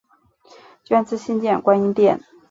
[0.83, 2.19] 捐资新建观音殿。